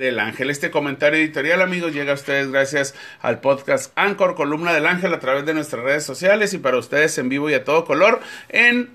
[0.00, 0.48] del Ángel.
[0.48, 5.20] Este comentario editorial, amigos, llega a ustedes gracias al podcast Anchor, columna del Ángel, a
[5.20, 8.90] través de nuestras redes sociales y para ustedes en vivo y a todo color en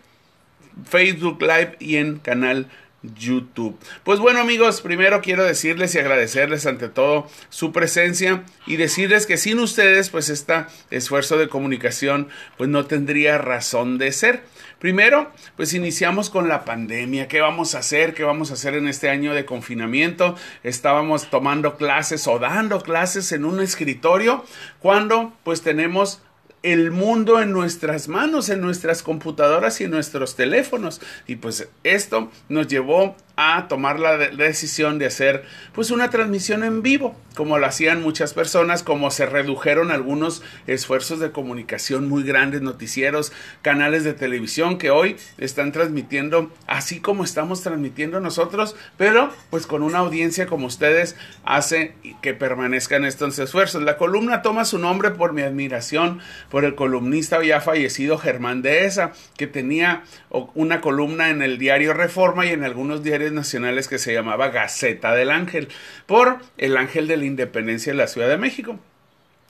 [0.90, 2.68] Facebook Live y en canal
[3.04, 3.78] YouTube.
[4.04, 9.38] Pues bueno amigos, primero quiero decirles y agradecerles ante todo su presencia y decirles que
[9.38, 14.44] sin ustedes pues este esfuerzo de comunicación pues no tendría razón de ser.
[14.80, 17.28] Primero, pues iniciamos con la pandemia.
[17.28, 18.14] ¿Qué vamos a hacer?
[18.14, 20.36] ¿Qué vamos a hacer en este año de confinamiento?
[20.64, 24.44] Estábamos tomando clases o dando clases en un escritorio
[24.80, 26.22] cuando pues tenemos
[26.66, 31.00] el mundo en nuestras manos, en nuestras computadoras y en nuestros teléfonos.
[31.28, 35.44] Y pues esto nos llevó a tomar la decisión de hacer
[35.74, 41.20] pues una transmisión en vivo, como lo hacían muchas personas, como se redujeron algunos esfuerzos
[41.20, 43.32] de comunicación muy grandes, noticieros,
[43.62, 49.84] canales de televisión que hoy están transmitiendo así como estamos transmitiendo nosotros, pero pues con
[49.84, 53.84] una audiencia como ustedes hace que permanezcan estos esfuerzos.
[53.84, 59.12] La columna toma su nombre por mi admiración por el columnista ya fallecido Germán Dehesa,
[59.38, 64.14] que tenía una columna en el diario Reforma y en algunos diarios nacionales que se
[64.14, 65.70] llamaba Gaceta del Ángel,
[66.06, 68.80] por el Ángel de la Independencia de la Ciudad de México.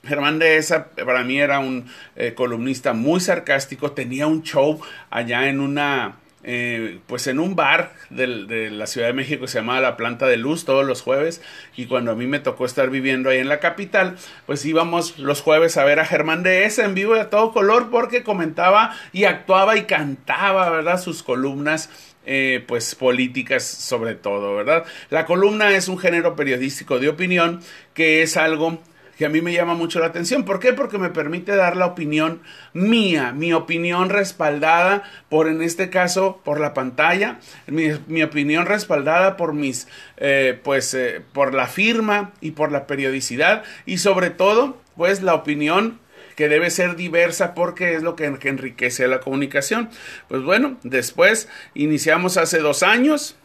[0.04, 5.48] Germán de esa para mí era un eh, columnista muy sarcástico, tenía un show allá
[5.48, 6.16] en una
[6.48, 10.28] eh, pues en un bar de la Ciudad de México que se llamaba La Planta
[10.28, 11.42] de Luz todos los jueves
[11.76, 15.40] y cuando a mí me tocó estar viviendo ahí en la capital, pues íbamos los
[15.40, 18.94] jueves a ver a Germán de esa en vivo y a todo color porque comentaba
[19.12, 21.00] y actuaba y cantaba, ¿verdad?
[21.00, 21.90] Sus columnas
[22.26, 24.84] eh, pues políticas sobre todo, ¿verdad?
[25.10, 27.60] La columna es un género periodístico de opinión
[27.94, 28.80] que es algo
[29.16, 30.44] que a mí me llama mucho la atención.
[30.44, 30.72] ¿Por qué?
[30.72, 32.42] Porque me permite dar la opinión
[32.74, 39.54] mía, mi opinión respaldada por, en este caso, por la pantalla, mi, opinión respaldada por
[39.54, 45.22] mis, eh, pues, eh, por la firma y por la periodicidad y sobre todo, pues,
[45.22, 45.98] la opinión
[46.36, 49.88] que debe ser diversa porque es lo que, enriquece la comunicación.
[50.28, 53.36] Pues bueno, después iniciamos hace dos años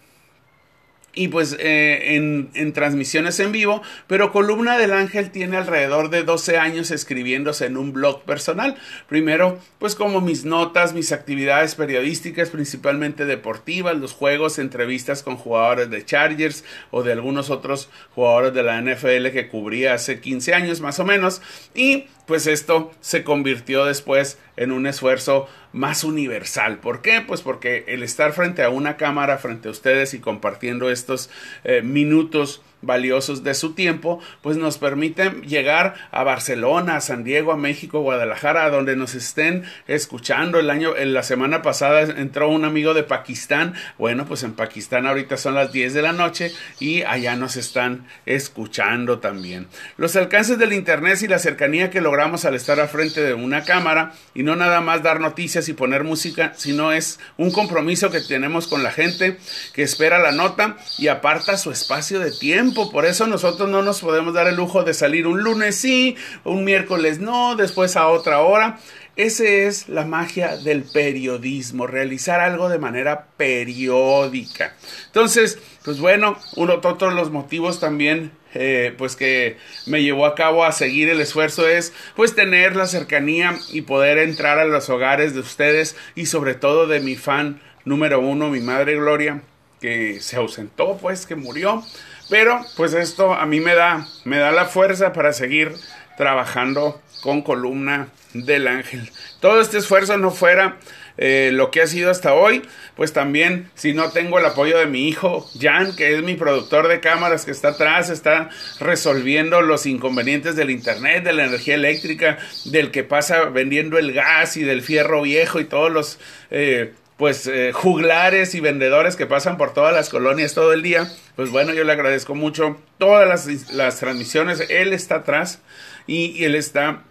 [1.13, 6.57] y pues eh, en, transmisiones en vivo, pero Columna del Ángel tiene alrededor de 12
[6.57, 8.77] años escribiéndose en un blog personal.
[9.09, 15.89] Primero, pues como mis notas, mis actividades periodísticas, principalmente deportivas, los juegos, entrevistas con jugadores
[15.89, 20.81] de Chargers o de algunos otros jugadores de la NFL que cubría hace 15 años
[20.81, 21.41] más o menos.
[21.75, 26.79] Y pues esto se convirtió después en un esfuerzo más universal.
[26.79, 27.21] ¿Por qué?
[27.21, 31.29] Pues porque el estar frente a una cámara, frente a ustedes y compartiendo estos
[31.63, 37.51] eh, minutos valiosos de su tiempo, pues nos permiten llegar a Barcelona, a San Diego,
[37.51, 40.59] a México, Guadalajara, a donde nos estén escuchando.
[40.59, 43.73] El año, en la semana pasada entró un amigo de Pakistán.
[43.97, 48.07] Bueno, pues en Pakistán ahorita son las 10 de la noche y allá nos están
[48.25, 49.67] escuchando también.
[49.97, 53.63] Los alcances del Internet y la cercanía que logramos al estar al frente de una
[53.63, 58.21] cámara y no nada más dar noticias y poner música, sino es un compromiso que
[58.21, 59.37] tenemos con la gente
[59.73, 64.01] que espera la nota y aparta su espacio de tiempo por eso nosotros no nos
[64.01, 68.41] podemos dar el lujo de salir un lunes sí, un miércoles no, después a otra
[68.41, 68.79] hora.
[69.17, 74.73] Esa es la magia del periodismo, realizar algo de manera periódica.
[75.07, 80.35] Entonces, pues bueno, uno de otros los motivos también eh, pues que me llevó a
[80.35, 84.89] cabo a seguir el esfuerzo es pues tener la cercanía y poder entrar a los
[84.89, 89.41] hogares de ustedes y sobre todo de mi fan número uno, mi madre Gloria,
[89.79, 91.83] que se ausentó pues, que murió
[92.31, 95.73] pero pues esto a mí me da, me da la fuerza para seguir
[96.15, 99.11] trabajando con columna del ángel.
[99.41, 100.77] Todo este esfuerzo no fuera
[101.17, 102.61] eh, lo que ha sido hasta hoy,
[102.95, 106.87] pues también si no tengo el apoyo de mi hijo Jan, que es mi productor
[106.87, 108.49] de cámaras que está atrás, está
[108.79, 114.55] resolviendo los inconvenientes del internet, de la energía eléctrica, del que pasa vendiendo el gas
[114.55, 116.17] y del fierro viejo y todos los
[116.49, 121.07] eh, pues eh, juglares y vendedores que pasan por todas las colonias todo el día.
[121.35, 124.65] Pues bueno, yo le agradezco mucho todas las, las transmisiones.
[124.71, 125.61] Él está atrás
[126.07, 127.03] y, y él está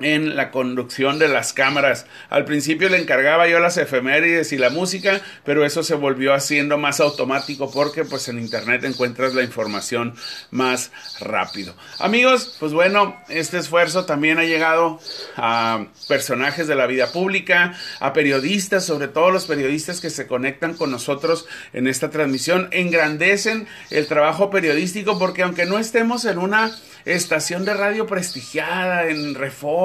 [0.00, 2.06] en la conducción de las cámaras.
[2.28, 6.78] Al principio le encargaba yo las efemérides y la música, pero eso se volvió haciendo
[6.78, 10.14] más automático porque pues en internet encuentras la información
[10.50, 11.74] más rápido.
[11.98, 14.98] Amigos, pues bueno, este esfuerzo también ha llegado
[15.36, 20.74] a personajes de la vida pública, a periodistas, sobre todo los periodistas que se conectan
[20.74, 26.72] con nosotros en esta transmisión, engrandecen el trabajo periodístico porque aunque no estemos en una
[27.04, 29.83] estación de radio prestigiada en Reforma,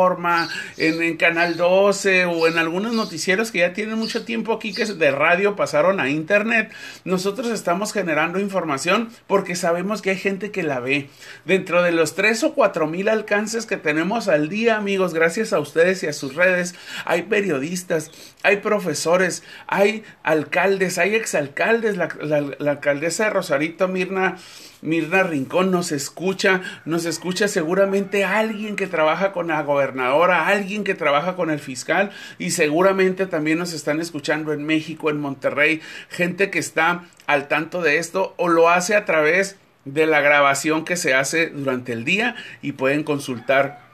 [0.78, 5.12] En, Canal 12 o en algunos noticieros que ya tienen mucho tiempo aquí que de
[5.12, 6.72] radio pasaron a internet.
[7.04, 11.10] Nosotros estamos generando información porque sabemos que hay gente que la ve.
[11.46, 15.60] Dentro de los 3 o 4 mil alcances que tenemos al día, amigos, gracias a
[15.60, 16.76] ustedes y a sus redes,
[17.06, 18.12] hay periodistas,
[18.44, 21.98] hay profesores, hay alcaldes, hay exalcaldes.
[21.98, 24.38] La, la, la alcaldesa de Rosarito, Mirna
[24.82, 27.48] Mirna Rincón nos escucha, nos escucha.
[27.48, 33.26] Seguramente alguien que trabaja con la gobernadora, alguien que trabaja con el fiscal y seguramente
[33.26, 38.34] también nos están escuchando en México, en Monterrey, gente que está al tanto de esto
[38.38, 42.74] o lo hace a través de la grabación que se hace durante el día y
[42.74, 43.89] pueden consultar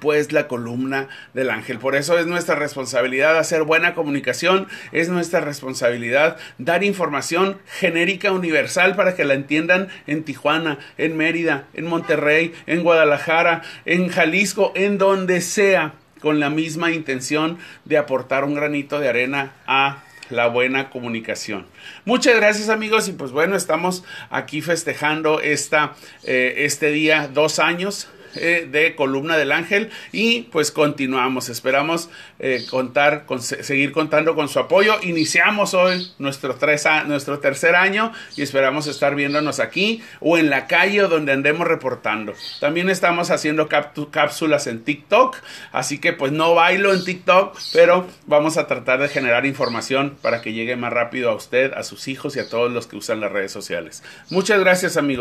[0.00, 1.78] pues la columna del ángel.
[1.78, 8.96] Por eso es nuestra responsabilidad hacer buena comunicación, es nuestra responsabilidad dar información genérica universal
[8.96, 14.98] para que la entiendan en Tijuana, en Mérida, en Monterrey, en Guadalajara, en Jalisco, en
[14.98, 20.90] donde sea, con la misma intención de aportar un granito de arena a la buena
[20.90, 21.66] comunicación.
[22.04, 25.94] Muchas gracias amigos y pues bueno, estamos aquí festejando esta,
[26.24, 31.48] eh, este día dos años eh, de Columna del Ángel y pues continuamos.
[31.48, 34.94] Esperamos eh, contar, con, seguir contando con su apoyo.
[35.02, 40.50] Iniciamos hoy nuestro, tres a, nuestro tercer año y esperamos estar viéndonos aquí o en
[40.50, 42.34] la calle o donde andemos reportando.
[42.60, 45.36] También estamos haciendo cápsulas en TikTok,
[45.72, 50.42] así que pues no bailo en TikTok, pero vamos a tratar de generar información para
[50.42, 53.20] que llegue más rápido a usted, a sus hijos y a todos los que usan
[53.20, 54.02] las redes sociales.
[54.30, 55.08] Muchas gracias amigos.